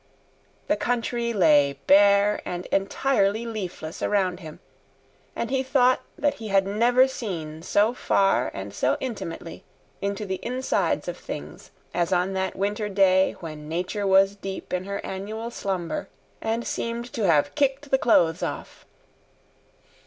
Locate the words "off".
18.41-18.87